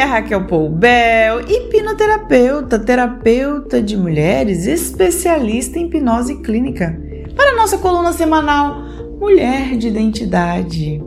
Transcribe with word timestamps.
é 0.00 0.04
Raquel 0.04 0.46
Poubel, 0.46 1.42
hipnoterapeuta, 1.46 2.78
terapeuta 2.78 3.82
de 3.82 3.98
mulheres, 3.98 4.66
especialista 4.66 5.78
em 5.78 5.84
hipnose 5.84 6.36
clínica, 6.36 6.98
para 7.36 7.50
a 7.50 7.56
nossa 7.56 7.76
coluna 7.76 8.14
semanal 8.14 8.82
Mulher 9.20 9.76
de 9.76 9.88
Identidade. 9.88 11.02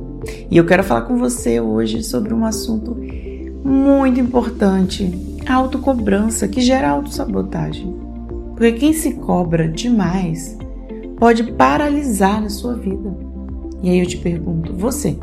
E 0.49 0.55
eu 0.55 0.63
quero 0.63 0.83
falar 0.83 1.01
com 1.01 1.17
você 1.17 1.59
hoje 1.59 2.03
sobre 2.03 2.35
um 2.35 2.45
assunto 2.45 2.95
muito 3.65 4.19
importante: 4.19 5.11
a 5.47 5.55
autocobrança 5.55 6.47
que 6.47 6.61
gera 6.61 6.91
autossabotagem. 6.91 7.91
Porque 8.55 8.73
quem 8.73 8.93
se 8.93 9.13
cobra 9.13 9.67
demais 9.67 10.55
pode 11.17 11.51
paralisar 11.53 12.39
na 12.39 12.49
sua 12.49 12.75
vida. 12.75 13.11
E 13.81 13.89
aí 13.89 13.97
eu 13.97 14.05
te 14.05 14.17
pergunto, 14.17 14.71
você 14.71 15.17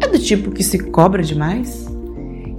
é 0.00 0.06
do 0.06 0.20
tipo 0.20 0.52
que 0.52 0.62
se 0.62 0.78
cobra 0.78 1.20
demais? 1.20 1.89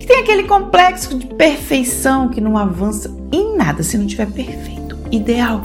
Que 0.01 0.07
tem 0.07 0.19
aquele 0.19 0.45
complexo 0.45 1.15
de 1.15 1.27
perfeição 1.27 2.27
que 2.27 2.41
não 2.41 2.57
avança 2.57 3.15
em 3.31 3.55
nada 3.55 3.83
se 3.83 3.99
não 3.99 4.07
tiver 4.07 4.25
perfeito, 4.25 4.97
ideal, 5.11 5.61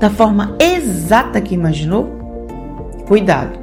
da 0.00 0.10
forma 0.10 0.56
exata 0.58 1.40
que 1.40 1.54
imaginou? 1.54 2.10
Cuidado! 3.06 3.60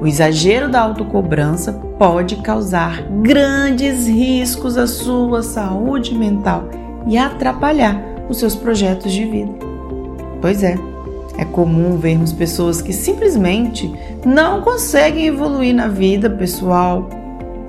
O 0.00 0.06
exagero 0.06 0.70
da 0.70 0.80
autocobrança 0.80 1.74
pode 1.98 2.36
causar 2.36 3.02
grandes 3.20 4.08
riscos 4.08 4.78
à 4.78 4.86
sua 4.86 5.42
saúde 5.42 6.14
mental 6.14 6.70
e 7.06 7.18
atrapalhar 7.18 8.02
os 8.30 8.38
seus 8.38 8.56
projetos 8.56 9.12
de 9.12 9.26
vida. 9.26 9.52
Pois 10.40 10.62
é, 10.62 10.74
é 11.36 11.44
comum 11.44 11.98
vermos 11.98 12.32
pessoas 12.32 12.80
que 12.80 12.94
simplesmente 12.94 13.92
não 14.24 14.62
conseguem 14.62 15.26
evoluir 15.26 15.74
na 15.74 15.86
vida 15.86 16.30
pessoal 16.30 17.10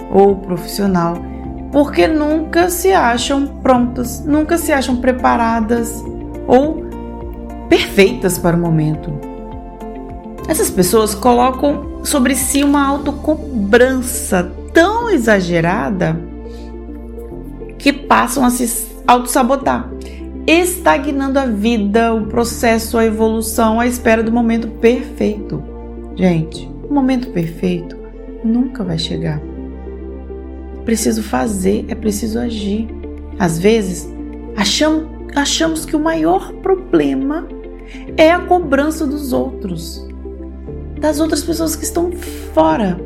ou 0.10 0.38
profissional 0.38 1.28
porque 1.72 2.08
nunca 2.08 2.70
se 2.70 2.92
acham 2.92 3.46
prontas, 3.62 4.24
nunca 4.26 4.58
se 4.58 4.72
acham 4.72 4.96
preparadas 4.98 6.04
ou 6.48 6.86
perfeitas 7.70 8.38
para 8.38 8.56
o 8.56 8.60
momento. 8.60 9.12
Essas 10.48 10.70
pessoas 10.70 11.14
colocam 11.14 12.04
sobre 12.04 12.36
si 12.36 12.64
uma 12.64 12.88
autocobrança 12.88 14.52
tão 14.74 15.10
exagerada 15.10 16.20
que 17.78 17.94
passam 17.94 18.44
a 18.44 18.50
se 18.50 18.90
autossabotar, 19.06 19.90
estagnando 20.48 21.38
a 21.38 21.46
vida, 21.46 22.14
o 22.14 22.26
processo, 22.26 22.98
a 22.98 23.06
evolução 23.06 23.80
à 23.80 23.86
espera 23.86 24.24
do 24.24 24.32
momento 24.32 24.68
perfeito. 24.68 25.64
Gente, 26.16 26.70
o 26.90 26.94
momento 26.94 27.30
perfeito 27.30 27.96
nunca 28.44 28.84
vai 28.84 28.98
chegar. 28.98 29.40
Preciso 30.86 31.24
fazer, 31.24 31.86
é 31.88 31.96
preciso 31.96 32.40
agir. 32.40 32.88
Às 33.38 33.60
vezes, 33.60 34.08
achamos, 34.56 35.06
achamos 35.36 35.86
que 35.86 35.96
o 35.96 36.00
maior 36.00 36.54
problema 36.54 37.48
é 38.18 38.32
a 38.32 38.40
cobrança 38.40 39.06
dos 39.06 39.34
outros 39.34 40.08
das 41.00 41.20
outras 41.20 41.44
pessoas 41.44 41.76
que 41.76 41.84
estão 41.84 42.12
fora. 42.54 43.00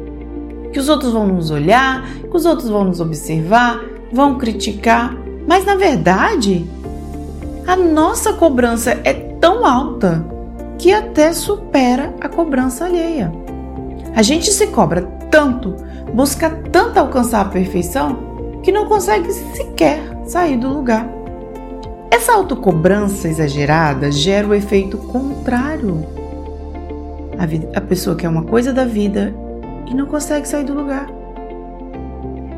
Que 0.71 0.79
os 0.79 0.89
outros 0.89 1.13
vão 1.13 1.27
nos 1.27 1.51
olhar, 1.51 2.07
que 2.19 2.35
os 2.35 2.45
outros 2.45 2.69
vão 2.69 2.83
nos 2.83 2.99
observar, 2.99 3.79
vão 4.11 4.37
criticar, 4.37 5.15
mas 5.47 5.65
na 5.65 5.75
verdade, 5.75 6.65
a 7.67 7.75
nossa 7.75 8.33
cobrança 8.33 8.99
é 9.03 9.13
tão 9.13 9.65
alta 9.65 10.25
que 10.79 10.91
até 10.91 11.31
supera 11.31 12.13
a 12.19 12.27
cobrança 12.27 12.85
alheia. 12.85 13.31
A 14.15 14.21
gente 14.21 14.51
se 14.51 14.67
cobra 14.67 15.07
tanto, 15.33 15.75
busca 16.13 16.47
tanto 16.71 16.99
alcançar 16.99 17.41
a 17.41 17.45
perfeição, 17.45 18.59
que 18.61 18.71
não 18.71 18.85
consegue 18.85 19.33
sequer 19.33 19.99
sair 20.27 20.57
do 20.57 20.69
lugar. 20.69 21.09
Essa 22.11 22.33
autocobrança 22.33 23.27
exagerada 23.27 24.11
gera 24.11 24.47
o 24.47 24.53
efeito 24.53 24.95
contrário 24.95 26.05
a, 27.39 27.47
vida, 27.47 27.67
a 27.75 27.81
pessoa 27.81 28.15
quer 28.15 28.29
uma 28.29 28.43
coisa 28.43 28.71
da 28.71 28.85
vida 28.85 29.33
e 29.87 29.95
não 29.95 30.05
consegue 30.05 30.47
sair 30.47 30.65
do 30.65 30.75
lugar. 30.75 31.07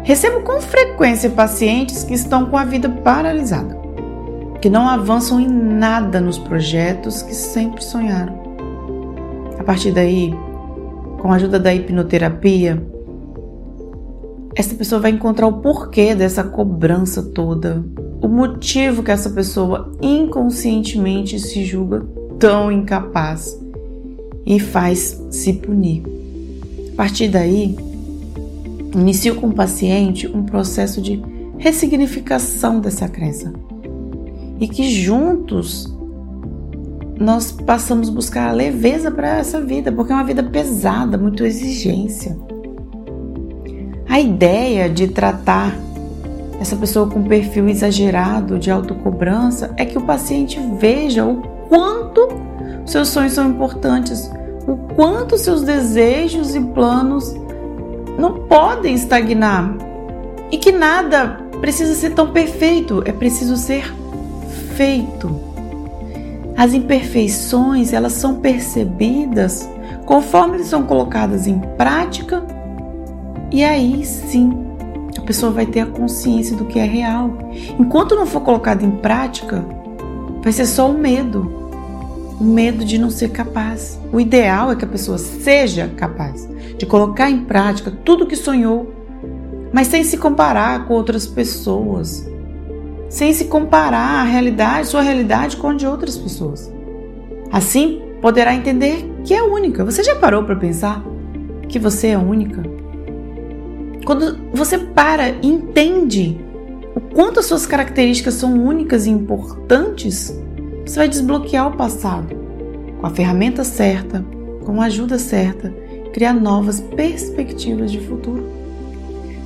Recebo 0.04 0.42
com 0.42 0.60
frequência 0.60 1.30
pacientes 1.30 2.04
que 2.04 2.14
estão 2.14 2.48
com 2.48 2.58
a 2.58 2.66
vida 2.66 2.90
paralisada, 2.90 3.80
que 4.62 4.70
não 4.70 4.86
avançam 4.90 5.40
em 5.40 5.48
nada 5.48 6.20
nos 6.20 6.38
projetos 6.38 7.22
que 7.22 7.34
sempre 7.34 7.82
sonharam. 7.82 8.38
A 9.58 9.64
partir 9.64 9.94
daí, 9.94 10.36
com 11.20 11.32
a 11.32 11.36
ajuda 11.36 11.60
da 11.60 11.74
hipnoterapia, 11.74 12.86
essa 14.56 14.74
pessoa 14.74 15.02
vai 15.02 15.12
encontrar 15.12 15.48
o 15.48 15.62
porquê 15.62 16.16
dessa 16.16 16.44
cobrança 16.44 17.22
toda, 17.22 17.84
o 18.22 18.28
motivo 18.28 19.04
que 19.04 19.12
essa 19.12 19.30
pessoa 19.30 19.92
inconscientemente 20.02 21.40
se 21.40 21.66
julga 21.66 22.06
tão 22.40 22.72
incapaz 22.72 23.60
e 24.46 24.60
faz 24.60 25.22
se 25.30 25.54
punir. 25.54 26.04
A 26.94 26.96
partir 26.96 27.28
daí, 27.28 27.76
inicio 28.94 29.36
com 29.36 29.48
o 29.48 29.54
paciente 29.54 30.28
um 30.28 30.44
processo 30.44 31.02
de 31.02 31.22
ressignificação 31.58 32.80
dessa 32.80 33.10
crença 33.10 33.54
e 34.60 34.68
que 34.68 34.90
juntos 34.90 35.95
nós 37.20 37.52
passamos 37.52 38.10
a 38.10 38.12
buscar 38.12 38.52
leveza 38.52 39.10
para 39.10 39.38
essa 39.38 39.62
vida, 39.62 39.92
porque 39.92 40.12
é 40.12 40.16
uma 40.16 40.24
vida 40.24 40.44
pesada, 40.44 41.18
muito 41.18 41.46
exigência. 41.46 42.38
A 44.08 44.20
ideia 44.20 44.90
de 44.90 45.08
tratar 45.08 45.76
essa 46.60 46.76
pessoa 46.76 47.08
com 47.10 47.24
perfil 47.24 47.68
exagerado 47.68 48.58
de 48.58 48.72
autocobrança 48.72 49.74
é 49.78 49.86
que 49.86 49.98
o 49.98 50.02
paciente 50.02 50.60
veja 50.80 51.26
o 51.26 51.42
quanto 51.68 52.30
seus 52.86 53.10
sonhos 53.10 53.34
são 53.34 53.50
importantes, 53.50 54.30
o 54.68 54.76
quanto 54.96 55.38
seus 55.38 55.64
desejos 55.64 56.56
e 56.56 56.62
planos 56.62 57.36
não 58.18 58.48
podem 58.48 58.94
estagnar 58.94 59.76
e 60.52 60.58
que 60.58 60.72
nada 60.72 61.40
precisa 61.60 61.94
ser 61.94 62.14
tão 62.14 62.32
perfeito, 62.32 63.02
é 63.06 63.12
preciso 63.12 63.58
ser 63.58 63.94
feito. 64.76 65.45
As 66.58 66.74
imperfeições, 66.74 67.94
elas 67.94 68.14
são 68.14 68.36
percebidas 68.36 69.70
conforme 70.06 70.64
são 70.64 70.84
colocadas 70.84 71.48
em 71.48 71.60
prática 71.78 72.46
e 73.52 73.64
aí 73.64 74.06
sim 74.06 74.52
a 75.18 75.22
pessoa 75.22 75.52
vai 75.52 75.66
ter 75.66 75.82
a 75.82 75.86
consciência 75.86 76.56
do 76.56 76.66
que 76.66 76.80
é 76.80 76.86
real. 76.86 77.38
Enquanto 77.80 78.16
não 78.16 78.26
for 78.26 78.42
colocado 78.42 78.84
em 78.84 78.92
prática, 78.92 79.66
vai 80.42 80.52
ser 80.52 80.66
só 80.66 80.90
o 80.90 80.94
medo 80.94 81.66
o 82.40 82.44
medo 82.44 82.84
de 82.84 82.98
não 82.98 83.10
ser 83.10 83.30
capaz. 83.30 84.00
O 84.12 84.20
ideal 84.20 84.72
é 84.72 84.76
que 84.76 84.86
a 84.86 84.88
pessoa 84.88 85.18
seja 85.18 85.88
capaz 85.96 86.48
de 86.78 86.86
colocar 86.86 87.30
em 87.30 87.46
prática 87.46 87.92
tudo 87.92 88.24
o 88.24 88.28
que 88.28 88.36
sonhou, 88.36 88.94
mas 89.72 89.88
sem 89.88 90.04
se 90.04 90.18
comparar 90.18 90.86
com 90.86 90.94
outras 90.94 91.26
pessoas, 91.26 92.28
sem 93.10 93.34
se 93.34 93.46
comparar 93.46 94.22
a 94.22 94.24
realidade, 94.24 94.88
sua 94.88 95.02
realidade 95.02 95.58
com 95.58 95.70
a 95.70 95.74
de 95.74 95.86
outras 95.86 96.18
pessoas. 96.18 96.72
Assim, 97.52 98.02
poderá 98.22 98.54
entender 98.54 99.10
que 99.24 99.34
é 99.34 99.42
única. 99.44 99.86
Você 99.86 100.04
já 100.04 100.16
parou 100.16 100.44
para 100.44 100.56
pensar 100.56 101.04
que 101.70 101.80
você 101.80 102.10
é 102.10 102.18
única? 102.18 102.64
Quando 104.06 104.38
você 104.54 104.78
para 104.78 105.30
e 105.30 105.48
entende 105.48 106.38
o 106.96 107.02
quanto 107.14 107.40
as 107.40 107.46
suas 107.46 107.66
características 107.66 108.36
são 108.36 108.54
únicas 108.54 109.06
e 109.06 109.10
importantes, 109.10 110.38
você 110.86 111.00
vai 111.00 111.10
desbloquear 111.10 111.68
o 111.68 111.78
passado 111.78 112.36
com 113.00 113.08
a 113.08 113.10
ferramenta 113.10 113.64
certa, 113.64 114.24
com 114.64 114.82
a 114.82 114.86
ajuda 114.86 115.18
certa, 115.18 115.74
criar 116.14 116.34
novas 116.34 116.80
perspectivas 116.80 117.92
de 117.92 118.00
futuro. 118.00 118.50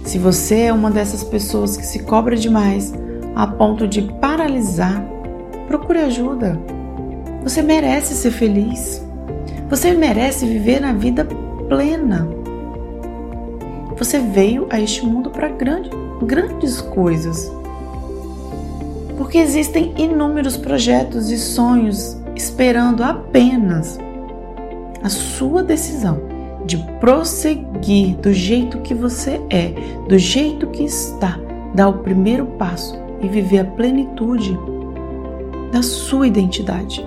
Se 0.04 0.18
você 0.18 0.62
é 0.62 0.74
uma 0.74 0.92
dessas 0.92 1.24
pessoas 1.24 1.76
que 1.76 1.86
se 1.86 2.00
cobra 2.00 2.36
demais 2.36 2.94
a 3.40 3.48
ponto 3.48 3.88
de 3.88 4.02
paralisar, 4.02 5.02
procure 5.66 6.00
ajuda. 6.00 6.60
Você 7.42 7.62
merece 7.62 8.14
ser 8.14 8.32
feliz. 8.32 9.02
Você 9.70 9.94
merece 9.94 10.46
viver 10.46 10.82
na 10.82 10.92
vida 10.92 11.24
plena. 11.70 12.28
Você 13.98 14.20
veio 14.20 14.68
a 14.70 14.82
este 14.82 15.06
mundo 15.06 15.30
para 15.30 15.48
grande, 15.48 15.90
grandes 16.22 16.82
coisas 16.82 17.50
porque 19.18 19.38
existem 19.38 19.94
inúmeros 19.98 20.58
projetos 20.58 21.30
e 21.30 21.38
sonhos 21.38 22.18
esperando 22.36 23.04
apenas 23.04 23.98
a 25.04 25.10
sua 25.10 25.62
decisão 25.62 26.20
de 26.66 26.78
prosseguir 27.00 28.16
do 28.18 28.34
jeito 28.34 28.80
que 28.80 28.94
você 28.94 29.42
é, 29.50 29.74
do 30.08 30.18
jeito 30.18 30.68
que 30.68 30.84
está, 30.84 31.38
dar 31.74 31.90
o 31.90 32.00
primeiro 32.00 32.46
passo 32.46 33.09
e 33.22 33.28
viver 33.28 33.60
a 33.60 33.66
plenitude 33.66 34.58
da 35.72 35.82
sua 35.82 36.28
identidade. 36.28 37.06